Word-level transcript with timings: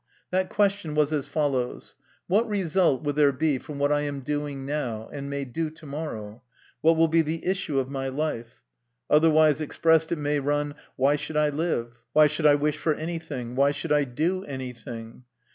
That 0.31 0.49
question 0.49 0.95
was 0.95 1.13
as 1.13 1.27
follows:" 1.27 1.93
What 2.27 2.49
result 2.49 3.03
will 3.03 3.13
there 3.13 3.31
be 3.31 3.59
from 3.59 3.77
what 3.77 3.91
I 3.91 4.01
am 4.01 4.21
doing 4.21 4.65
now, 4.65 5.07
and 5.13 5.29
may 5.29 5.45
do 5.45 5.69
to 5.69 5.85
morrow? 5.85 6.41
what 6.81 6.97
will 6.97 7.07
be 7.07 7.21
the 7.21 7.45
issue 7.45 7.77
of 7.77 7.87
my 7.91 8.07
life?" 8.07 8.63
Otherwise 9.11 9.61
expressed, 9.61 10.11
it 10.11 10.17
may 10.17 10.39
run:" 10.39 10.73
Why 10.95 11.17
should 11.17 11.37
I 11.37 11.49
live? 11.49 12.01
why 12.13 12.25
should 12.25 12.47
I 12.47 12.55
wish 12.55 12.79
for 12.79 12.95
anything? 12.95 13.55
why 13.55 13.71
should 13.73 13.91
I 13.91 14.05
do 14.05 14.43
anything?" 14.45 15.23